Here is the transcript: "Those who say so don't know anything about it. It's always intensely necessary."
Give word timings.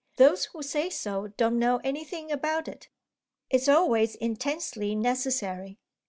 "Those 0.15 0.45
who 0.45 0.63
say 0.63 0.89
so 0.89 1.27
don't 1.37 1.59
know 1.59 1.77
anything 1.83 2.31
about 2.31 2.67
it. 2.67 2.89
It's 3.51 3.69
always 3.69 4.15
intensely 4.15 4.95
necessary." 4.95 5.77